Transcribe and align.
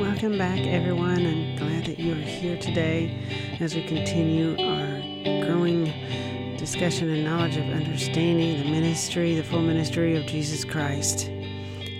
Welcome 0.00 0.38
back, 0.38 0.58
everyone. 0.58 1.24
I'm 1.24 1.54
glad 1.54 1.84
that 1.84 2.00
you 2.00 2.14
are 2.14 2.16
here 2.16 2.58
today 2.58 3.56
as 3.60 3.76
we 3.76 3.84
continue 3.84 4.56
our 4.58 5.46
growing 5.46 5.84
discussion 6.56 7.08
and 7.10 7.22
knowledge 7.22 7.56
of 7.56 7.64
understanding 7.66 8.58
the 8.58 8.68
ministry, 8.68 9.36
the 9.36 9.44
full 9.44 9.62
ministry 9.62 10.16
of 10.16 10.26
Jesus 10.26 10.64
Christ. 10.64 11.28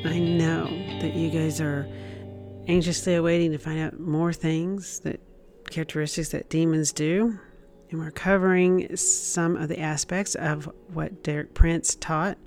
I 0.04 0.18
know 0.18 0.64
that 1.00 1.14
you 1.14 1.30
guys 1.30 1.60
are 1.60 1.86
anxiously 2.66 3.14
awaiting 3.14 3.52
to 3.52 3.58
find 3.58 3.78
out 3.78 4.00
more 4.00 4.32
things 4.32 4.98
that 5.00 5.20
characteristics 5.70 6.30
that 6.30 6.50
demons 6.50 6.92
do. 6.92 7.38
And 7.90 8.00
we're 8.00 8.10
covering 8.10 8.96
some 8.96 9.56
of 9.56 9.68
the 9.68 9.78
aspects 9.78 10.34
of 10.34 10.68
what 10.92 11.22
Derek 11.22 11.54
Prince 11.54 11.94
taught 11.94 12.38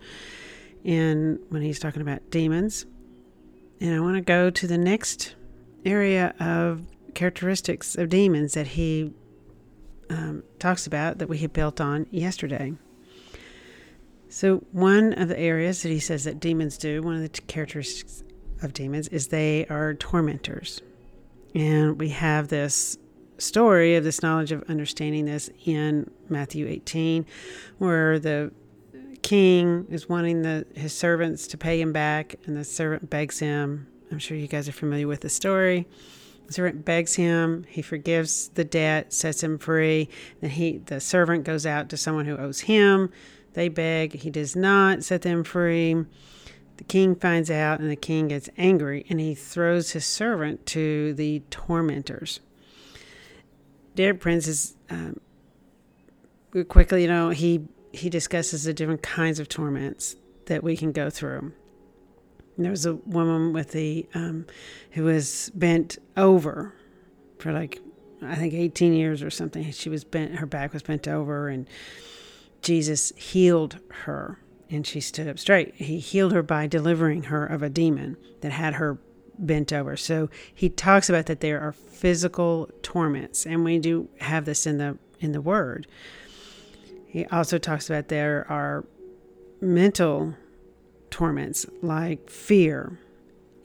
and 0.84 1.40
when 1.50 1.62
he's 1.62 1.80
talking 1.80 2.02
about 2.02 2.30
demons. 2.32 2.86
And 3.80 3.96
I 3.96 4.00
want 4.00 4.16
to 4.16 4.22
go 4.22 4.50
to 4.50 4.68
the 4.68 4.78
next 4.78 5.36
area 5.88 6.34
of 6.40 6.86
characteristics 7.14 7.96
of 7.96 8.10
demons 8.10 8.54
that 8.54 8.68
he 8.68 9.14
um, 10.10 10.44
talks 10.60 10.88
about 10.88 11.18
that 11.18 11.30
we 11.30 11.40
had 11.40 11.54
built 11.54 11.82
on 11.82 12.08
yesterday. 12.12 12.74
So, 14.30 14.58
one 14.72 15.14
of 15.14 15.30
the 15.30 15.40
areas 15.40 15.84
that 15.84 15.90
he 15.90 16.00
says 16.00 16.26
that 16.26 16.40
demons 16.40 16.78
do, 16.78 17.02
one 17.02 17.16
of 17.16 17.22
the 17.22 17.30
characteristics 17.30 18.24
of 18.62 18.74
demons, 18.74 19.08
is 19.08 19.28
they 19.28 19.66
are 19.68 19.94
tormentors. 19.94 20.82
And 21.56 22.00
we 22.00 22.10
have 22.10 22.50
this 22.50 22.98
story 23.38 23.96
of 23.96 24.04
this 24.04 24.22
knowledge 24.22 24.52
of 24.52 24.64
understanding 24.70 25.26
this 25.26 25.50
in 25.66 26.10
Matthew 26.30 26.68
18, 26.68 27.26
where 27.78 28.20
the 28.20 28.52
king 29.22 29.86
is 29.90 30.10
wanting 30.10 30.42
the 30.42 30.66
his 30.76 30.94
servants 30.94 31.48
to 31.48 31.58
pay 31.58 31.80
him 31.80 31.94
back, 31.94 32.36
and 32.46 32.58
the 32.58 32.64
servant 32.64 33.10
begs 33.10 33.40
him. 33.40 33.88
I'm 34.12 34.20
sure 34.20 34.38
you 34.38 34.48
guys 34.48 34.70
are 34.70 34.74
familiar 34.74 35.08
with 35.08 35.22
the 35.22 35.30
story. 35.30 35.88
The 36.48 36.54
servant 36.54 36.86
begs 36.86 37.16
him. 37.16 37.66
He 37.68 37.82
forgives 37.82 38.50
the 38.50 38.64
debt, 38.64 39.14
sets 39.14 39.44
him 39.44 39.58
free. 39.58 40.10
Then 40.40 40.52
he, 40.52 40.78
the 40.78 41.00
servant, 41.00 41.44
goes 41.44 41.66
out 41.66 41.90
to 41.90 41.98
someone 41.98 42.26
who 42.26 42.38
owes 42.38 42.62
him. 42.62 43.12
They 43.54 43.68
beg. 43.68 44.14
He 44.14 44.30
does 44.30 44.56
not 44.56 45.04
set 45.04 45.24
them 45.24 45.44
free. 45.44 46.06
The 46.78 46.84
king 46.84 47.16
finds 47.16 47.52
out, 47.52 47.80
and 47.80 47.90
the 47.90 47.96
king 47.96 48.30
gets 48.30 48.50
angry, 48.58 49.06
and 49.10 49.20
he 49.20 49.34
throws 49.34 49.92
his 49.92 50.06
servant 50.06 50.66
to 50.68 51.14
the 51.16 51.42
tormentors. 51.50 52.40
Derek 53.96 54.20
Prince 54.20 54.48
is 54.48 54.76
um, 54.90 55.20
quickly, 56.68 57.02
you 57.02 57.08
know, 57.08 57.32
he 57.32 57.68
he 57.92 58.10
discusses 58.10 58.64
the 58.64 58.74
different 58.74 59.02
kinds 59.02 59.40
of 59.40 59.50
torments 59.50 60.16
that 60.46 60.64
we 60.64 60.78
can 60.78 60.92
go 60.92 61.10
through. 61.10 61.52
There 62.58 62.72
was 62.72 62.86
a 62.86 62.96
woman 62.96 63.54
with 63.54 63.72
the 63.72 64.08
um, 64.14 64.48
who 64.92 65.04
was 65.04 65.52
bent 65.54 65.98
over 66.16 66.74
for 67.38 67.52
like 67.52 67.80
I 68.22 68.36
think 68.36 68.54
18 68.54 68.94
years 68.94 69.22
or 69.22 69.30
something. 69.30 69.70
She 69.72 69.90
was 69.90 70.04
bent, 70.04 70.36
her 70.36 70.46
back 70.46 70.74
was 70.74 70.82
bent 70.82 71.08
over, 71.08 71.50
and 71.50 71.68
Jesus 72.62 73.14
healed 73.16 73.78
her, 74.06 74.40
and 74.70 74.86
she 74.88 75.00
stood 75.00 75.28
up 75.28 75.38
straight. 75.38 75.76
He 75.76 76.00
healed 76.00 76.32
her 76.32 76.44
by 76.44 76.68
delivering 76.68 77.24
her 77.24 77.46
of 77.46 77.62
a 77.62 77.70
demon 77.70 78.18
that 78.42 78.52
had 78.52 78.76
her 78.76 78.98
bent 79.38 79.72
over. 79.72 79.96
So 79.96 80.30
he 80.54 80.70
talks 80.70 81.10
about 81.10 81.28
that 81.28 81.42
there 81.42 81.62
are 81.62 81.72
physical 81.72 82.70
torments, 82.82 83.46
and 83.46 83.64
we 83.64 83.78
do 83.80 84.10
have 84.20 84.46
this 84.46 84.66
in 84.66 84.78
the 84.78 84.98
in 85.20 85.32
the 85.32 85.42
Word. 85.42 85.88
He 87.08 87.26
also 87.28 87.58
talks 87.58 87.90
about 87.90 88.08
there 88.08 88.46
are 88.50 88.86
mental 89.62 90.36
torments 91.10 91.66
like 91.82 92.30
fear, 92.30 93.00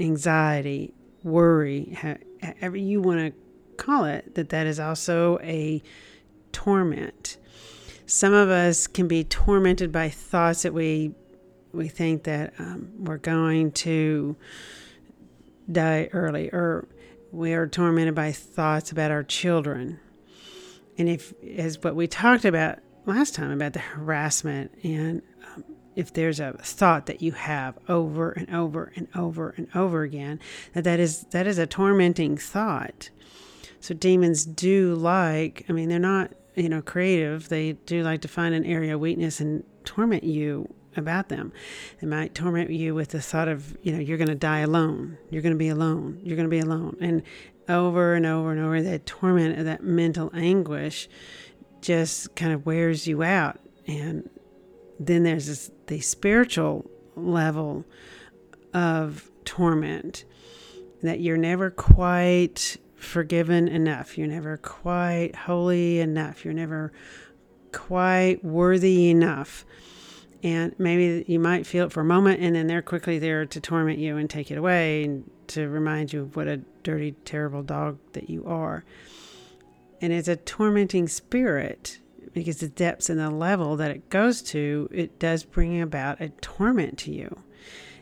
anxiety, 0.00 0.94
worry, 1.22 1.96
however 2.40 2.76
you 2.76 3.00
want 3.00 3.20
to 3.20 3.32
call 3.76 4.04
it, 4.04 4.34
that 4.34 4.50
that 4.50 4.66
is 4.66 4.80
also 4.80 5.38
a 5.42 5.82
torment. 6.52 7.36
Some 8.06 8.32
of 8.32 8.48
us 8.48 8.86
can 8.86 9.08
be 9.08 9.24
tormented 9.24 9.92
by 9.92 10.08
thoughts 10.08 10.62
that 10.62 10.74
we 10.74 11.14
we 11.72 11.88
think 11.88 12.24
that 12.24 12.52
um, 12.58 12.90
we're 12.98 13.16
going 13.16 13.72
to 13.72 14.36
die 15.70 16.10
early, 16.12 16.50
or 16.50 16.86
we 17.30 17.54
are 17.54 17.66
tormented 17.66 18.14
by 18.14 18.30
thoughts 18.30 18.92
about 18.92 19.10
our 19.10 19.22
children. 19.22 19.98
And 20.98 21.08
if, 21.08 21.32
as 21.56 21.82
what 21.82 21.96
we 21.96 22.06
talked 22.06 22.44
about 22.44 22.80
last 23.06 23.34
time 23.34 23.50
about 23.50 23.72
the 23.72 23.78
harassment 23.78 24.72
and 24.84 25.22
if 25.96 26.12
there's 26.12 26.40
a 26.40 26.52
thought 26.54 27.06
that 27.06 27.22
you 27.22 27.32
have 27.32 27.78
over 27.88 28.30
and 28.30 28.54
over 28.54 28.92
and 28.96 29.08
over 29.14 29.54
and 29.56 29.68
over 29.74 30.02
again 30.02 30.40
that 30.74 30.84
that 30.84 31.00
is 31.00 31.22
that 31.30 31.46
is 31.46 31.58
a 31.58 31.66
tormenting 31.66 32.36
thought. 32.36 33.10
So 33.80 33.94
demons 33.94 34.44
do 34.44 34.94
like 34.94 35.64
i 35.68 35.72
mean 35.72 35.88
they're 35.88 35.98
not 35.98 36.32
you 36.54 36.68
know 36.68 36.82
creative. 36.82 37.48
They 37.48 37.72
do 37.72 38.02
like 38.02 38.20
to 38.22 38.28
find 38.28 38.54
an 38.54 38.64
area 38.64 38.94
of 38.94 39.00
weakness 39.00 39.40
and 39.40 39.64
torment 39.84 40.24
you 40.24 40.72
about 40.96 41.28
them. 41.28 41.52
They 42.00 42.06
might 42.06 42.34
torment 42.34 42.70
you 42.70 42.94
with 42.94 43.10
the 43.10 43.20
thought 43.20 43.48
of 43.48 43.76
you 43.82 43.92
know 43.92 43.98
you're 43.98 44.18
going 44.18 44.28
to 44.28 44.34
die 44.34 44.60
alone. 44.60 45.18
You're 45.30 45.42
going 45.42 45.54
to 45.54 45.58
be 45.58 45.68
alone. 45.68 46.20
You're 46.22 46.36
going 46.36 46.48
to 46.48 46.50
be 46.50 46.60
alone. 46.60 46.96
And 47.00 47.22
over 47.68 48.14
and 48.14 48.26
over 48.26 48.50
and 48.50 48.60
over 48.60 48.82
that 48.82 49.06
torment 49.06 49.58
of 49.58 49.64
that 49.64 49.82
mental 49.82 50.30
anguish 50.34 51.08
just 51.80 52.34
kind 52.34 52.52
of 52.52 52.66
wears 52.66 53.06
you 53.06 53.22
out. 53.22 53.60
And 53.86 54.28
then 55.06 55.22
there's 55.22 55.46
this, 55.46 55.70
the 55.86 56.00
spiritual 56.00 56.90
level 57.16 57.84
of 58.74 59.30
torment 59.44 60.24
that 61.02 61.20
you're 61.20 61.36
never 61.36 61.70
quite 61.70 62.76
forgiven 62.96 63.68
enough. 63.68 64.16
You're 64.16 64.28
never 64.28 64.56
quite 64.56 65.34
holy 65.34 66.00
enough. 66.00 66.44
You're 66.44 66.54
never 66.54 66.92
quite 67.72 68.44
worthy 68.44 69.10
enough. 69.10 69.64
And 70.42 70.74
maybe 70.78 71.24
you 71.28 71.38
might 71.38 71.66
feel 71.66 71.86
it 71.86 71.92
for 71.92 72.00
a 72.00 72.04
moment, 72.04 72.40
and 72.40 72.56
then 72.56 72.66
they're 72.66 72.82
quickly 72.82 73.18
there 73.18 73.46
to 73.46 73.60
torment 73.60 74.00
you 74.00 74.16
and 74.16 74.28
take 74.28 74.50
it 74.50 74.58
away 74.58 75.04
and 75.04 75.30
to 75.48 75.68
remind 75.68 76.12
you 76.12 76.22
of 76.22 76.36
what 76.36 76.48
a 76.48 76.58
dirty, 76.82 77.12
terrible 77.24 77.62
dog 77.62 77.98
that 78.12 78.28
you 78.28 78.44
are 78.44 78.84
and 80.02 80.12
it's 80.12 80.28
a 80.28 80.36
tormenting 80.36 81.08
spirit 81.08 82.00
because 82.32 82.58
the 82.58 82.68
depths 82.68 83.10
and 83.10 83.18
the 83.18 83.30
level 83.30 83.76
that 83.76 83.90
it 83.90 84.10
goes 84.10 84.42
to, 84.42 84.88
it 84.92 85.18
does 85.18 85.44
bring 85.44 85.80
about 85.80 86.20
a 86.20 86.30
torment 86.40 86.98
to 86.98 87.12
you. 87.12 87.42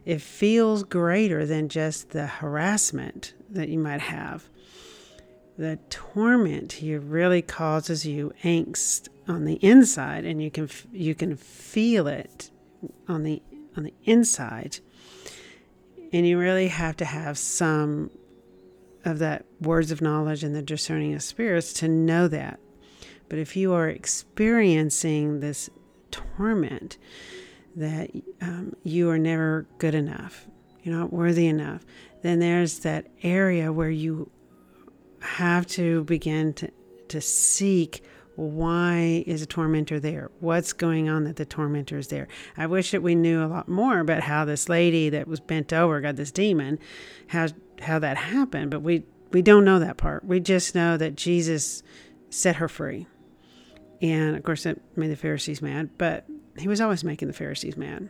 It 0.04 0.20
feels 0.20 0.82
greater 0.82 1.44
than 1.44 1.68
just 1.68 2.10
the 2.10 2.26
harassment 2.26 3.34
that 3.50 3.68
you 3.68 3.78
might 3.78 4.00
have. 4.00 4.48
The 5.58 5.78
torment 5.90 6.72
here 6.72 7.00
really 7.00 7.42
causes 7.42 8.06
you 8.06 8.32
angst 8.42 9.08
on 9.28 9.44
the 9.44 9.56
inside, 9.56 10.24
and 10.24 10.42
you 10.42 10.50
can 10.50 10.70
you 10.90 11.14
can 11.14 11.36
feel 11.36 12.06
it 12.06 12.50
on 13.08 13.24
the 13.24 13.42
on 13.76 13.82
the 13.82 13.94
inside. 14.04 14.78
And 16.12 16.26
you 16.26 16.38
really 16.38 16.68
have 16.68 16.96
to 16.96 17.04
have 17.04 17.38
some 17.38 18.10
of 19.04 19.18
that 19.18 19.44
words 19.60 19.90
of 19.90 20.02
knowledge 20.02 20.42
and 20.42 20.54
the 20.54 20.62
discerning 20.62 21.14
of 21.14 21.22
spirits 21.22 21.72
to 21.74 21.88
know 21.88 22.26
that. 22.28 22.58
But 23.30 23.38
if 23.38 23.56
you 23.56 23.72
are 23.72 23.88
experiencing 23.88 25.40
this 25.40 25.70
torment, 26.10 26.98
that 27.76 28.10
um, 28.42 28.74
you 28.82 29.08
are 29.08 29.18
never 29.18 29.66
good 29.78 29.94
enough, 29.94 30.46
you're 30.82 30.96
not 30.96 31.12
worthy 31.12 31.46
enough, 31.46 31.86
then 32.22 32.40
there's 32.40 32.80
that 32.80 33.06
area 33.22 33.72
where 33.72 33.88
you 33.88 34.30
have 35.20 35.66
to 35.68 36.04
begin 36.04 36.52
to, 36.54 36.70
to 37.08 37.20
seek 37.20 38.02
why 38.36 39.22
is 39.26 39.42
a 39.42 39.46
tormentor 39.46 40.00
there? 40.00 40.30
What's 40.40 40.72
going 40.72 41.08
on 41.08 41.24
that 41.24 41.36
the 41.36 41.44
tormentor 41.44 41.98
is 41.98 42.08
there? 42.08 42.26
I 42.56 42.66
wish 42.66 42.90
that 42.90 43.02
we 43.02 43.14
knew 43.14 43.44
a 43.44 43.46
lot 43.46 43.68
more 43.68 44.00
about 44.00 44.22
how 44.22 44.44
this 44.44 44.68
lady 44.68 45.10
that 45.10 45.28
was 45.28 45.40
bent 45.40 45.72
over 45.72 46.00
got 46.00 46.16
this 46.16 46.32
demon, 46.32 46.78
how 47.28 47.48
how 47.82 47.98
that 47.98 48.16
happened, 48.16 48.70
but 48.70 48.80
we 48.80 49.04
we 49.30 49.42
don't 49.42 49.64
know 49.64 49.78
that 49.78 49.98
part. 49.98 50.24
We 50.24 50.40
just 50.40 50.74
know 50.74 50.96
that 50.96 51.16
Jesus 51.16 51.82
set 52.30 52.56
her 52.56 52.68
free. 52.68 53.06
And 54.02 54.36
of 54.36 54.42
course 54.42 54.66
it 54.66 54.80
made 54.96 55.10
the 55.10 55.16
Pharisees 55.16 55.60
mad, 55.60 55.90
but 55.98 56.26
he 56.58 56.68
was 56.68 56.80
always 56.80 57.04
making 57.04 57.28
the 57.28 57.34
Pharisees 57.34 57.76
mad. 57.76 58.08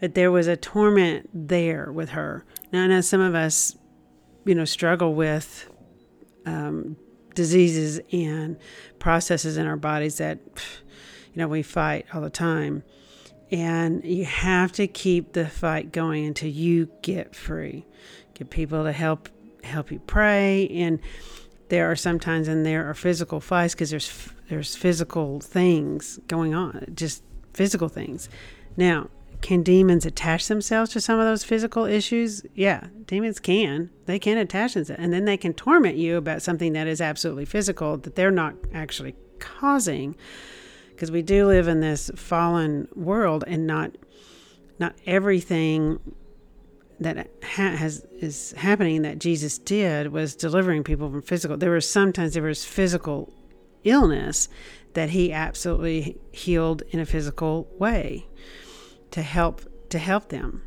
But 0.00 0.14
there 0.14 0.30
was 0.30 0.46
a 0.46 0.56
torment 0.56 1.28
there 1.34 1.92
with 1.92 2.10
her. 2.10 2.44
Now 2.72 2.84
I 2.84 2.86
know 2.86 3.00
some 3.02 3.20
of 3.20 3.34
us, 3.34 3.76
you 4.44 4.54
know, 4.54 4.64
struggle 4.64 5.14
with 5.14 5.68
um, 6.46 6.96
diseases 7.34 8.00
and 8.12 8.56
processes 8.98 9.56
in 9.56 9.66
our 9.66 9.76
bodies 9.76 10.18
that, 10.18 10.38
you 11.32 11.38
know, 11.38 11.48
we 11.48 11.62
fight 11.62 12.06
all 12.14 12.22
the 12.22 12.30
time. 12.30 12.82
And 13.50 14.04
you 14.04 14.24
have 14.24 14.72
to 14.72 14.86
keep 14.86 15.32
the 15.32 15.46
fight 15.46 15.92
going 15.92 16.24
until 16.24 16.50
you 16.50 16.88
get 17.02 17.34
free. 17.34 17.84
Get 18.34 18.48
people 18.50 18.84
to 18.84 18.92
help 18.92 19.28
help 19.64 19.90
you 19.92 19.98
pray 19.98 20.68
and 20.68 21.00
there 21.70 21.90
are 21.90 21.96
sometimes 21.96 22.46
and 22.48 22.66
there 22.66 22.88
are 22.88 22.94
physical 22.94 23.40
fights 23.40 23.74
because 23.74 23.90
there's 23.90 24.28
there's 24.48 24.76
physical 24.76 25.40
things 25.40 26.18
going 26.28 26.54
on 26.54 26.84
just 26.94 27.22
physical 27.52 27.88
things 27.88 28.28
now 28.76 29.08
can 29.40 29.62
demons 29.62 30.04
attach 30.04 30.48
themselves 30.48 30.90
to 30.92 31.00
some 31.00 31.18
of 31.18 31.24
those 31.24 31.44
physical 31.44 31.84
issues? 31.84 32.42
Yeah, 32.54 32.88
demons 33.06 33.40
can. 33.40 33.90
They 34.06 34.18
can 34.18 34.36
attach 34.36 34.74
themselves. 34.74 35.00
And 35.02 35.12
then 35.12 35.24
they 35.24 35.36
can 35.36 35.54
torment 35.54 35.96
you 35.96 36.16
about 36.16 36.42
something 36.42 36.74
that 36.74 36.86
is 36.86 37.00
absolutely 37.00 37.46
physical 37.46 37.96
that 37.98 38.16
they're 38.16 38.30
not 38.30 38.54
actually 38.74 39.14
causing. 39.38 40.14
Because 40.90 41.10
we 41.10 41.22
do 41.22 41.46
live 41.46 41.68
in 41.68 41.80
this 41.80 42.10
fallen 42.14 42.88
world 42.94 43.44
and 43.46 43.66
not 43.66 43.96
not 44.78 44.94
everything 45.06 46.00
that 47.00 47.30
ha- 47.42 47.76
has 47.76 48.04
is 48.18 48.52
happening 48.52 49.02
that 49.02 49.18
Jesus 49.18 49.58
did 49.58 50.12
was 50.12 50.36
delivering 50.36 50.84
people 50.84 51.10
from 51.10 51.22
physical. 51.22 51.56
There 51.56 51.70
was 51.70 51.88
sometimes 51.88 52.34
there 52.34 52.42
was 52.42 52.64
physical 52.64 53.32
illness 53.84 54.48
that 54.92 55.10
he 55.10 55.32
absolutely 55.32 56.18
healed 56.30 56.82
in 56.90 57.00
a 57.00 57.06
physical 57.06 57.68
way 57.78 58.26
to 59.10 59.22
help 59.22 59.62
to 59.88 59.98
help 59.98 60.28
them. 60.28 60.62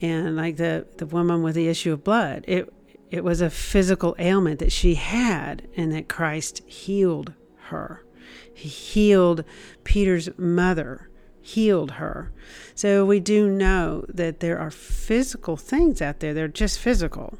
And 0.00 0.36
like 0.36 0.56
the 0.56 0.86
the 0.96 1.06
woman 1.06 1.42
with 1.42 1.54
the 1.54 1.68
issue 1.68 1.92
of 1.92 2.02
blood, 2.02 2.44
it 2.48 2.72
it 3.10 3.22
was 3.22 3.40
a 3.40 3.50
physical 3.50 4.16
ailment 4.18 4.58
that 4.58 4.72
she 4.72 4.94
had 4.94 5.68
and 5.76 5.92
that 5.92 6.08
Christ 6.08 6.62
healed 6.66 7.34
her. 7.68 8.04
He 8.52 8.68
healed 8.68 9.44
Peter's 9.84 10.30
mother, 10.38 11.10
healed 11.44 11.92
her. 11.92 12.32
So 12.74 13.04
we 13.04 13.20
do 13.20 13.50
know 13.50 14.06
that 14.08 14.40
there 14.40 14.58
are 14.58 14.70
physical 14.70 15.58
things 15.58 16.00
out 16.00 16.20
there. 16.20 16.32
They're 16.32 16.48
just 16.48 16.78
physical. 16.78 17.38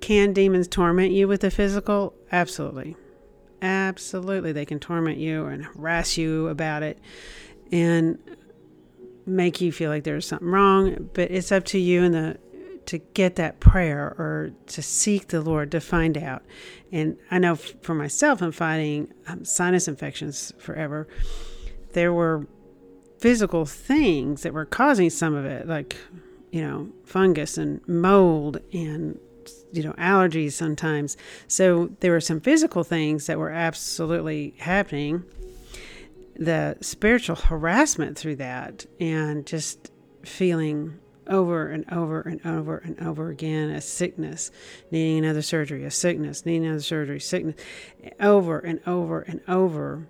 Can 0.00 0.34
demons 0.34 0.68
torment 0.68 1.12
you 1.12 1.26
with 1.26 1.40
the 1.40 1.50
physical? 1.50 2.14
Absolutely. 2.30 2.96
Absolutely. 3.62 4.52
They 4.52 4.66
can 4.66 4.78
torment 4.78 5.16
you 5.16 5.46
and 5.46 5.64
harass 5.64 6.18
you 6.18 6.48
about 6.48 6.82
it. 6.82 6.98
And 7.72 8.18
make 9.24 9.62
you 9.62 9.72
feel 9.72 9.90
like 9.90 10.04
there's 10.04 10.26
something 10.26 10.48
wrong, 10.48 11.08
but 11.14 11.30
it's 11.30 11.50
up 11.50 11.64
to 11.64 11.78
you 11.78 12.04
and 12.04 12.14
the 12.14 12.38
to 12.86 12.98
get 12.98 13.36
that 13.36 13.60
prayer 13.60 14.14
or 14.18 14.50
to 14.66 14.80
seek 14.80 15.28
the 15.28 15.42
Lord 15.42 15.70
to 15.72 15.80
find 15.80 16.16
out. 16.16 16.42
And 16.90 17.18
I 17.30 17.38
know 17.38 17.54
for 17.54 17.94
myself, 17.94 18.40
I'm 18.40 18.50
fighting 18.50 19.12
um, 19.26 19.44
sinus 19.44 19.88
infections 19.88 20.54
forever. 20.58 21.06
There 21.92 22.14
were 22.14 22.46
physical 23.18 23.66
things 23.66 24.42
that 24.42 24.52
were 24.52 24.64
causing 24.64 25.10
some 25.10 25.34
of 25.34 25.44
it, 25.44 25.66
like, 25.66 25.96
you 26.50 26.62
know, 26.62 26.88
fungus 27.04 27.58
and 27.58 27.86
mold 27.86 28.60
and, 28.72 29.18
you 29.72 29.82
know, 29.82 29.92
allergies 29.92 30.52
sometimes. 30.52 31.16
So 31.46 31.90
there 32.00 32.12
were 32.12 32.20
some 32.20 32.40
physical 32.40 32.84
things 32.84 33.26
that 33.26 33.38
were 33.38 33.50
absolutely 33.50 34.54
happening 34.58 35.24
the 36.38 36.76
spiritual 36.80 37.36
harassment 37.36 38.16
through 38.16 38.36
that 38.36 38.86
and 39.00 39.44
just 39.44 39.90
feeling 40.22 40.98
over 41.26 41.68
and 41.68 41.84
over 41.92 42.20
and 42.22 42.44
over 42.46 42.78
and 42.78 42.98
over 43.00 43.28
again 43.28 43.70
a 43.70 43.80
sickness, 43.80 44.50
needing 44.90 45.24
another 45.24 45.42
surgery, 45.42 45.84
a 45.84 45.90
sickness, 45.90 46.46
needing 46.46 46.64
another 46.64 46.80
surgery, 46.80 47.20
sickness, 47.20 47.56
over 48.20 48.58
and 48.58 48.80
over 48.86 49.20
and 49.22 49.40
over. 49.48 50.06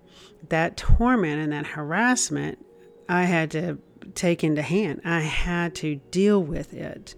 That 0.50 0.76
torment 0.76 1.40
and 1.43 1.52
that 1.52 1.66
harassment, 1.66 2.64
I 3.08 3.25
had 3.25 3.50
to 3.52 3.78
take 4.14 4.44
into 4.44 4.62
hand. 4.62 5.00
I 5.05 5.20
had 5.20 5.75
to 5.76 5.96
deal 6.10 6.43
with 6.43 6.75
it 6.75 7.14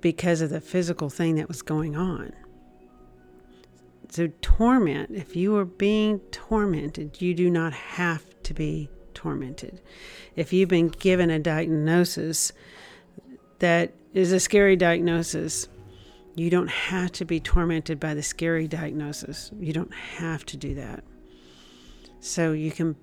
because 0.00 0.40
of 0.40 0.50
the 0.50 0.60
physical 0.60 1.10
thing 1.10 1.36
that 1.36 1.48
was 1.48 1.62
going 1.62 1.96
on. 1.96 2.32
So, 4.10 4.28
torment, 4.40 5.10
if 5.10 5.36
you 5.36 5.56
are 5.56 5.64
being 5.64 6.20
tormented, 6.30 7.20
you 7.20 7.34
do 7.34 7.50
not 7.50 7.72
have 7.74 8.24
to 8.44 8.54
be 8.54 8.88
tormented. 9.12 9.82
If 10.34 10.52
you've 10.52 10.68
been 10.68 10.88
given 10.88 11.30
a 11.30 11.38
diagnosis 11.38 12.52
that 13.58 13.92
is 14.14 14.32
a 14.32 14.40
scary 14.40 14.76
diagnosis, 14.76 15.68
you 16.36 16.48
don't 16.48 16.70
have 16.70 17.12
to 17.12 17.24
be 17.24 17.38
tormented 17.38 18.00
by 18.00 18.14
the 18.14 18.22
scary 18.22 18.66
diagnosis. 18.66 19.50
You 19.58 19.72
don't 19.74 19.92
have 19.92 20.46
to 20.46 20.56
do 20.56 20.74
that. 20.76 21.04
So, 22.20 22.52
you 22.52 22.70
can 22.70 22.96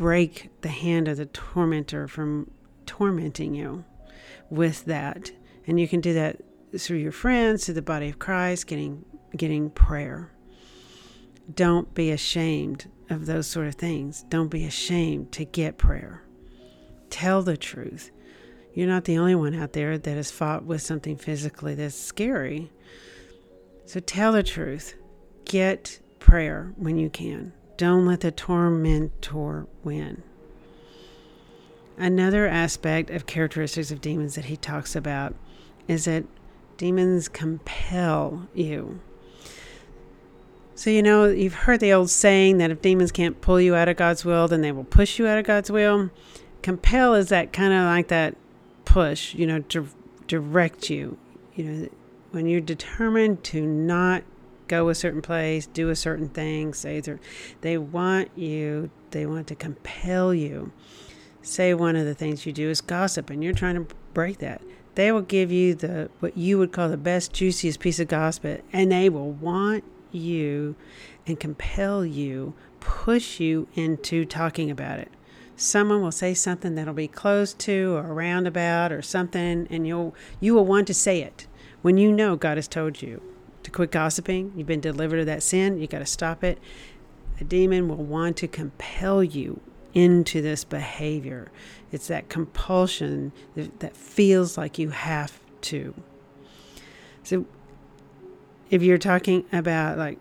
break 0.00 0.48
the 0.62 0.70
hand 0.70 1.08
of 1.08 1.18
the 1.18 1.26
tormentor 1.26 2.08
from 2.08 2.50
tormenting 2.86 3.54
you 3.54 3.84
with 4.48 4.86
that. 4.86 5.30
And 5.66 5.78
you 5.78 5.86
can 5.86 6.00
do 6.00 6.14
that 6.14 6.40
through 6.78 6.96
your 6.96 7.12
friends, 7.12 7.66
through 7.66 7.74
the 7.74 7.82
body 7.82 8.08
of 8.08 8.18
Christ, 8.18 8.66
getting 8.66 9.04
getting 9.36 9.68
prayer. 9.68 10.32
Don't 11.54 11.92
be 11.92 12.10
ashamed 12.10 12.90
of 13.10 13.26
those 13.26 13.46
sort 13.46 13.66
of 13.66 13.74
things. 13.74 14.24
Don't 14.30 14.48
be 14.48 14.64
ashamed 14.64 15.32
to 15.32 15.44
get 15.44 15.76
prayer. 15.76 16.22
Tell 17.10 17.42
the 17.42 17.58
truth. 17.58 18.10
You're 18.72 18.88
not 18.88 19.04
the 19.04 19.18
only 19.18 19.34
one 19.34 19.54
out 19.54 19.74
there 19.74 19.98
that 19.98 20.16
has 20.16 20.30
fought 20.30 20.64
with 20.64 20.80
something 20.80 21.18
physically 21.18 21.74
that's 21.74 21.94
scary. 21.94 22.72
So 23.84 24.00
tell 24.00 24.32
the 24.32 24.42
truth. 24.42 24.94
Get 25.44 26.00
prayer 26.20 26.72
when 26.76 26.96
you 26.96 27.10
can. 27.10 27.52
Don't 27.80 28.04
let 28.04 28.20
the 28.20 28.30
tormentor 28.30 29.66
win. 29.82 30.22
Another 31.96 32.46
aspect 32.46 33.08
of 33.08 33.24
characteristics 33.24 33.90
of 33.90 34.02
demons 34.02 34.34
that 34.34 34.44
he 34.44 34.56
talks 34.58 34.94
about 34.94 35.34
is 35.88 36.04
that 36.04 36.24
demons 36.76 37.26
compel 37.26 38.46
you. 38.52 39.00
So, 40.74 40.90
you 40.90 41.02
know, 41.02 41.24
you've 41.24 41.54
heard 41.54 41.80
the 41.80 41.94
old 41.94 42.10
saying 42.10 42.58
that 42.58 42.70
if 42.70 42.82
demons 42.82 43.12
can't 43.12 43.40
pull 43.40 43.58
you 43.58 43.74
out 43.74 43.88
of 43.88 43.96
God's 43.96 44.26
will, 44.26 44.46
then 44.46 44.60
they 44.60 44.72
will 44.72 44.84
push 44.84 45.18
you 45.18 45.26
out 45.26 45.38
of 45.38 45.46
God's 45.46 45.70
will. 45.70 46.10
Compel 46.60 47.14
is 47.14 47.30
that 47.30 47.54
kind 47.54 47.72
of 47.72 47.84
like 47.84 48.08
that 48.08 48.36
push, 48.84 49.34
you 49.34 49.46
know, 49.46 49.60
to 49.60 49.88
direct 50.26 50.90
you. 50.90 51.16
You 51.54 51.64
know, 51.64 51.88
when 52.32 52.44
you're 52.44 52.60
determined 52.60 53.42
to 53.44 53.62
not 53.62 54.22
go 54.70 54.88
a 54.88 54.94
certain 54.94 55.20
place, 55.20 55.66
do 55.66 55.90
a 55.90 55.96
certain 55.96 56.28
thing, 56.28 56.72
say 56.72 57.02
they 57.60 57.76
want 57.76 58.30
you, 58.38 58.88
they 59.10 59.26
want 59.26 59.48
to 59.48 59.56
compel 59.56 60.32
you. 60.32 60.70
Say 61.42 61.74
one 61.74 61.96
of 61.96 62.06
the 62.06 62.14
things 62.14 62.46
you 62.46 62.52
do 62.52 62.70
is 62.70 62.80
gossip 62.80 63.30
and 63.30 63.42
you're 63.42 63.52
trying 63.52 63.74
to 63.74 63.94
break 64.14 64.38
that. 64.38 64.62
They 64.94 65.10
will 65.10 65.22
give 65.22 65.50
you 65.50 65.74
the 65.74 66.08
what 66.20 66.36
you 66.36 66.56
would 66.58 66.70
call 66.70 66.88
the 66.88 66.96
best 66.96 67.32
juiciest 67.32 67.80
piece 67.80 67.98
of 67.98 68.06
gossip 68.06 68.62
and 68.72 68.92
they 68.92 69.08
will 69.08 69.32
want 69.32 69.82
you 70.12 70.76
and 71.26 71.40
compel 71.40 72.06
you, 72.06 72.54
push 72.78 73.40
you 73.40 73.66
into 73.74 74.24
talking 74.24 74.70
about 74.70 75.00
it. 75.00 75.10
Someone 75.56 76.00
will 76.00 76.12
say 76.12 76.32
something 76.32 76.76
that'll 76.76 76.94
be 76.94 77.08
close 77.08 77.52
to 77.54 77.94
or 77.96 78.12
around 78.12 78.46
about 78.46 78.92
or 78.92 79.02
something, 79.02 79.66
and 79.68 79.86
you'll 79.86 80.14
you 80.38 80.54
will 80.54 80.64
want 80.64 80.86
to 80.86 80.94
say 80.94 81.20
it 81.20 81.48
when 81.82 81.98
you 81.98 82.12
know 82.12 82.36
God 82.36 82.56
has 82.56 82.68
told 82.68 83.02
you 83.02 83.20
to 83.62 83.70
quit 83.70 83.90
gossiping. 83.90 84.52
You've 84.56 84.66
been 84.66 84.80
delivered 84.80 85.20
of 85.20 85.26
that 85.26 85.42
sin. 85.42 85.80
You 85.80 85.86
got 85.86 85.98
to 85.98 86.06
stop 86.06 86.42
it. 86.44 86.58
A 87.40 87.44
demon 87.44 87.88
will 87.88 87.96
want 87.96 88.36
to 88.38 88.48
compel 88.48 89.24
you 89.24 89.60
into 89.94 90.40
this 90.40 90.64
behavior. 90.64 91.50
It's 91.90 92.06
that 92.08 92.28
compulsion 92.28 93.32
that 93.54 93.96
feels 93.96 94.56
like 94.56 94.78
you 94.78 94.90
have 94.90 95.40
to. 95.62 95.94
So 97.22 97.46
if 98.70 98.82
you're 98.82 98.98
talking 98.98 99.44
about 99.52 99.98
like 99.98 100.18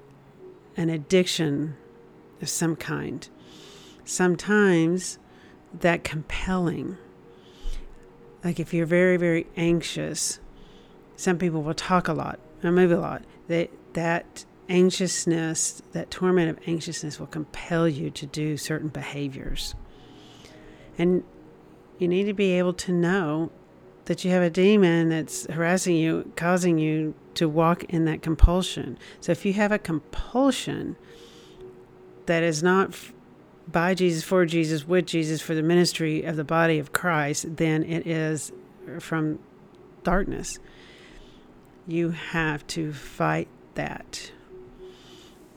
an 0.76 0.90
addiction 0.90 1.76
of 2.42 2.50
some 2.50 2.76
kind, 2.76 3.28
sometimes 4.06 5.20
that 5.80 6.04
compelling, 6.04 6.98
like 8.44 8.60
if 8.60 8.74
you're 8.74 8.86
very, 8.86 9.18
very 9.18 9.46
anxious, 9.56 10.40
some 11.16 11.38
people 11.38 11.62
will 11.62 11.74
talk 11.74 12.08
a 12.08 12.14
lot 12.14 12.40
or 12.64 12.72
move 12.72 12.92
a 12.92 12.98
lot. 12.98 13.24
That, 13.48 13.70
that 13.94 14.46
anxiousness, 14.68 15.82
that 15.94 16.12
torment 16.12 16.50
of 16.50 16.60
anxiousness 16.68 17.20
will 17.20 17.28
compel 17.28 17.88
you 17.88 18.10
to 18.12 18.26
do 18.26 18.58
certain 18.58 18.90
behaviors. 18.90 19.76
And 20.98 21.24
you 21.98 22.08
need 22.08 22.26
to 22.26 22.34
be 22.34 22.54
able 22.54 22.74
to 22.74 22.92
know 22.92 23.52
that 24.06 24.26
you 24.26 24.32
have 24.32 24.42
a 24.42 24.50
demon 24.50 25.10
that's 25.10 25.46
harassing 25.52 25.96
you, 25.96 26.32
causing 26.36 26.78
you 26.80 27.14
to 27.36 27.48
walk 27.48 27.84
in 27.86 28.06
that 28.06 28.22
compulsion. 28.22 28.98
So 29.22 29.32
if 29.32 29.46
you 29.46 29.54
have 29.54 29.72
a 29.72 29.80
compulsion 29.80 30.96
that 32.26 32.44
is 32.44 32.64
not 32.64 32.96
by 33.68 33.94
Jesus, 33.94 34.24
for 34.24 34.46
Jesus, 34.46 34.88
with 34.88 35.06
Jesus, 35.06 35.42
for 35.42 35.54
the 35.54 35.62
ministry 35.62 36.24
of 36.24 36.38
the 36.38 36.44
body 36.44 36.80
of 36.80 36.92
Christ, 36.92 37.58
then 37.58 37.84
it 37.84 38.08
is 38.08 38.52
from 39.00 39.40
darkness. 40.04 40.58
You 41.88 42.10
have 42.12 42.66
to 42.68 42.94
fight 42.94 43.48
that. 43.76 44.32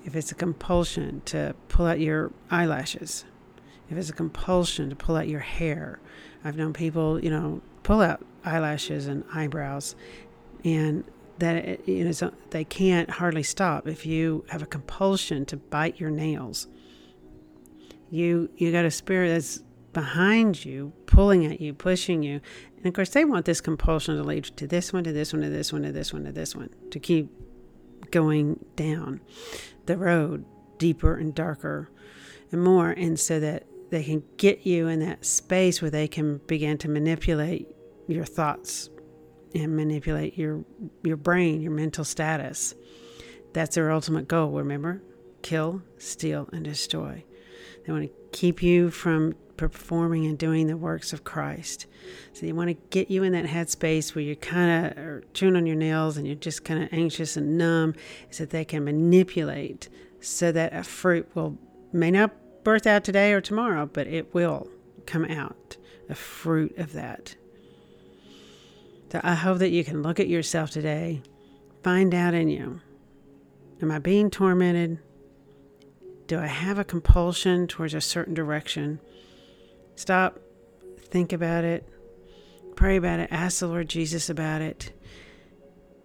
if 0.05 0.17
it's 0.17 0.33
a 0.33 0.35
compulsion 0.35 1.23
to 1.27 1.55
pull 1.69 1.87
out 1.87 2.01
your 2.01 2.33
eyelashes, 2.51 3.25
if 3.91 3.97
it's 3.97 4.11
a 4.11 4.13
compulsion 4.13 4.91
to 4.91 4.97
pull 4.97 5.17
out 5.17 5.29
your 5.29 5.41
hair, 5.41 6.01
I've 6.45 6.57
known 6.57 6.73
people, 6.73 7.23
you 7.23 7.31
know, 7.31 7.61
pull 7.83 8.01
out 8.01 8.25
eyelashes 8.45 9.07
and 9.07 9.25
eyebrows, 9.33 9.95
and 10.65 11.05
that 11.39 11.89
you 11.89 12.05
know 12.05 12.13
so 12.13 12.33
they 12.51 12.65
can't 12.65 13.11
hardly 13.11 13.43
stop 13.43 13.87
if 13.89 14.07
you 14.07 14.45
have 14.49 14.63
a 14.63 14.67
compulsion 14.67 15.45
to 15.47 15.57
bite 15.57 16.01
your 16.01 16.11
nails. 16.11 16.67
You 18.11 18.51
you 18.57 18.73
got 18.73 18.85
a 18.85 18.91
spirit 18.91 19.29
that's 19.29 19.63
behind 19.93 20.65
you, 20.65 20.93
pulling 21.07 21.45
at 21.47 21.61
you, 21.61 21.75
pushing 21.75 22.23
you, 22.23 22.41
and 22.83 22.87
of 22.87 22.95
course 22.95 23.11
they 23.11 23.25
want 23.25 23.45
this 23.45 23.61
compulsion 23.61 24.17
to 24.17 24.23
lead 24.25 24.45
to 24.45 24.67
this 24.67 24.93
one, 24.93 25.05
to 25.05 25.13
this 25.13 25.33
one, 25.33 25.43
to 25.43 25.49
this 25.49 25.73
one, 25.73 25.83
to 25.83 25.93
this 25.93 26.13
one, 26.13 26.25
to 26.25 26.33
this 26.33 26.57
one, 26.57 26.71
to 26.91 26.99
keep 26.99 27.31
going 28.11 28.65
down 28.77 29.21
the 29.87 29.97
road 29.97 30.45
deeper 30.79 31.15
and 31.15 31.35
darker 31.35 31.89
and 32.51 32.63
more, 32.63 32.91
and 32.91 33.19
so 33.19 33.39
that 33.39 33.65
they 33.91 34.03
can 34.03 34.23
get 34.37 34.67
you 34.67 34.89
in 34.89 35.01
that 35.01 35.25
space 35.25 35.81
where 35.81 35.91
they 35.91 36.09
can 36.09 36.39
begin 36.47 36.77
to 36.79 36.89
manipulate 36.89 37.69
your 38.09 38.25
thoughts 38.25 38.91
and 39.55 39.77
manipulate 39.77 40.37
your 40.37 40.65
your 41.05 41.17
brain, 41.17 41.61
your 41.61 41.73
mental 41.73 42.05
status. 42.05 42.75
That's 43.53 43.75
their 43.75 43.93
ultimate 43.93 44.29
goal, 44.29 44.51
remember? 44.51 45.03
Kill, 45.43 45.83
steal, 45.99 46.49
and 46.53 46.65
destroy. 46.65 47.25
They 47.85 47.93
want 47.93 48.05
to 48.05 48.13
keep 48.33 48.63
you 48.63 48.91
from 48.91 49.35
performing 49.69 50.27
and 50.27 50.39
doing 50.39 50.67
the 50.67 50.77
works 50.77 51.13
of 51.13 51.25
Christ. 51.25 51.87
So 52.33 52.47
they 52.47 52.53
want 52.53 52.69
to 52.69 52.75
get 52.91 53.11
you 53.11 53.23
in 53.23 53.33
that 53.33 53.47
headspace 53.47 54.15
where 54.15 54.23
you're 54.23 54.35
kind 54.37 54.87
of 54.87 54.99
er, 54.99 55.01
are 55.01 55.25
chewing 55.35 55.57
on 55.57 55.67
your 55.67 55.77
nails 55.77 56.17
and 56.17 56.27
you're 56.27 56.37
just 56.37 56.65
kind 56.65 56.83
of 56.83 56.89
anxious 56.93 57.37
and 57.37 57.57
numb, 57.57 57.95
so 58.31 58.45
that 58.45 58.51
they 58.51 58.65
can 58.65 58.85
manipulate 58.85 59.89
so 60.23 60.53
that 60.53 60.73
a 60.73 60.83
fruit 60.83 61.29
will 61.35 61.59
may 61.93 62.11
not 62.11 62.31
birth 62.65 62.87
out 62.87 63.05
today 63.05 63.33
or 63.33 63.41
tomorrow, 63.41 63.87
but 63.93 64.07
it 64.07 64.33
will 64.33 64.69
come 65.05 65.25
out, 65.25 65.77
a 66.09 66.15
fruit 66.15 66.77
of 66.79 66.93
that. 66.93 67.35
So 69.11 69.21
I 69.23 69.35
hope 69.35 69.59
that 69.59 69.71
you 69.71 69.85
can 69.85 70.03
look 70.03 70.21
at 70.21 70.29
yourself 70.29 70.71
today, 70.71 71.23
find 71.83 72.15
out 72.15 72.35
in 72.35 72.49
you 72.49 72.81
Am 73.83 73.91
I 73.91 73.99
being 73.99 74.31
tormented? 74.31 75.01
Do 76.29 76.39
I 76.39 76.47
have 76.47 76.79
a 76.79 76.85
compulsion 76.85 77.67
towards 77.67 77.95
a 77.95 78.01
certain 78.01 78.33
direction? 78.33 79.01
Stop, 79.95 80.39
think 80.99 81.33
about 81.33 81.65
it, 81.65 81.89
pray 82.77 82.97
about 82.97 83.21
it, 83.21 83.29
ask 83.31 83.61
the 83.61 83.69
Lord 83.69 83.89
Jesus 83.89 84.31
about 84.31 84.63
it, 84.63 84.93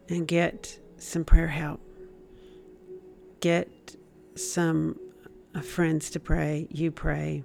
and 0.10 0.28
get 0.28 0.80
some 0.98 1.24
prayer 1.24 1.48
help. 1.48 1.82
Get 3.40 3.96
some 4.36 5.00
uh, 5.56 5.62
friends 5.62 6.10
to 6.12 6.20
pray, 6.20 6.68
you 6.70 6.92
pray. 6.92 7.44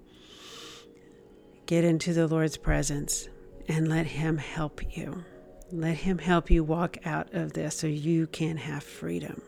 Get 1.66 1.84
into 1.84 2.12
the 2.12 2.26
Lord's 2.26 2.56
presence 2.56 3.28
and 3.68 3.88
let 3.88 4.06
Him 4.06 4.38
help 4.38 4.96
you. 4.96 5.24
Let 5.70 5.96
Him 5.96 6.18
help 6.18 6.50
you 6.50 6.64
walk 6.64 6.98
out 7.04 7.32
of 7.34 7.52
this 7.52 7.76
so 7.76 7.86
you 7.86 8.26
can 8.26 8.56
have 8.56 8.82
freedom. 8.82 9.40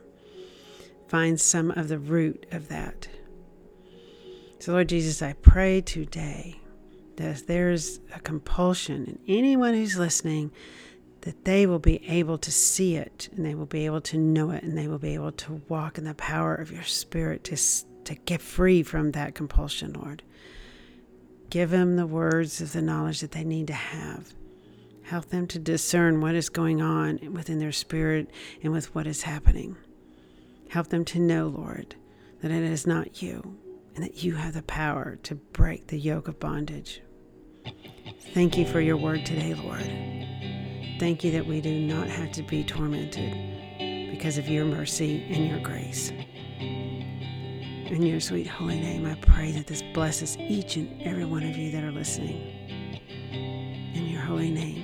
Find 1.08 1.40
some 1.40 1.70
of 1.72 1.88
the 1.88 1.98
root 1.98 2.46
of 2.50 2.68
that. 2.68 3.08
So, 4.58 4.72
Lord 4.72 4.88
Jesus, 4.88 5.20
I 5.20 5.34
pray 5.34 5.80
today 5.82 6.60
that 7.16 7.46
there's 7.46 8.00
a 8.14 8.20
compulsion 8.20 9.04
in 9.04 9.18
anyone 9.36 9.74
who's 9.74 9.98
listening 9.98 10.50
that 11.22 11.44
they 11.44 11.66
will 11.66 11.78
be 11.78 12.06
able 12.06 12.36
to 12.36 12.52
see 12.52 12.96
it 12.96 13.28
and 13.34 13.44
they 13.44 13.54
will 13.54 13.66
be 13.66 13.86
able 13.86 14.00
to 14.00 14.18
know 14.18 14.50
it 14.50 14.62
and 14.62 14.76
they 14.76 14.86
will 14.86 14.98
be 14.98 15.14
able 15.14 15.32
to 15.32 15.62
walk 15.68 15.96
in 15.96 16.04
the 16.04 16.14
power 16.14 16.54
of 16.54 16.70
your 16.70 16.82
spirit 16.82 17.44
to 17.44 17.56
to 18.04 18.14
get 18.26 18.42
free 18.42 18.82
from 18.82 19.12
that 19.12 19.34
compulsion, 19.34 19.94
Lord. 19.94 20.22
Give 21.48 21.70
them 21.70 21.96
the 21.96 22.06
words 22.06 22.60
of 22.60 22.72
the 22.72 22.82
knowledge 22.82 23.20
that 23.20 23.32
they 23.32 23.44
need 23.44 23.68
to 23.68 23.72
have. 23.72 24.34
Help 25.04 25.26
them 25.30 25.46
to 25.46 25.58
discern 25.58 26.20
what 26.20 26.34
is 26.34 26.50
going 26.50 26.82
on 26.82 27.32
within 27.32 27.58
their 27.58 27.72
spirit 27.72 28.30
and 28.62 28.72
with 28.72 28.94
what 28.94 29.06
is 29.06 29.22
happening. 29.22 29.76
Help 30.68 30.88
them 30.88 31.04
to 31.06 31.18
know, 31.18 31.48
Lord, 31.48 31.94
that 32.42 32.50
it 32.50 32.62
is 32.62 32.86
not 32.86 33.22
you 33.22 33.56
and 33.94 34.04
that 34.04 34.22
you 34.22 34.34
have 34.34 34.54
the 34.54 34.62
power 34.62 35.16
to 35.22 35.34
break 35.34 35.86
the 35.86 35.98
yoke 35.98 36.28
of 36.28 36.40
bondage. 36.40 37.02
Thank 38.32 38.58
you 38.58 38.66
for 38.66 38.80
your 38.80 38.96
word 38.96 39.24
today, 39.24 39.54
Lord. 39.54 39.82
Thank 40.98 41.24
you 41.24 41.30
that 41.32 41.46
we 41.46 41.60
do 41.60 41.72
not 41.80 42.08
have 42.08 42.32
to 42.32 42.42
be 42.42 42.64
tormented 42.64 44.10
because 44.10 44.38
of 44.38 44.48
your 44.48 44.64
mercy 44.64 45.24
and 45.30 45.48
your 45.48 45.60
grace. 45.60 46.10
In 47.86 48.02
your 48.02 48.20
sweet 48.20 48.46
holy 48.46 48.80
name, 48.80 49.06
I 49.06 49.14
pray 49.14 49.52
that 49.52 49.66
this 49.66 49.82
blesses 49.92 50.36
each 50.38 50.76
and 50.76 51.02
every 51.02 51.24
one 51.24 51.42
of 51.42 51.56
you 51.56 51.70
that 51.70 51.84
are 51.84 51.92
listening. 51.92 52.40
In 53.94 54.06
your 54.06 54.22
holy 54.22 54.50
name, 54.50 54.83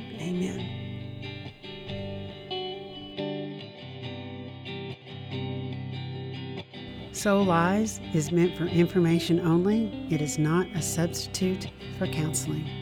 Soul 7.20 7.44
Lies 7.44 8.00
is 8.14 8.32
meant 8.32 8.56
for 8.56 8.64
information 8.64 9.40
only. 9.40 9.92
It 10.08 10.22
is 10.22 10.38
not 10.38 10.66
a 10.74 10.80
substitute 10.80 11.68
for 11.98 12.06
counseling. 12.06 12.79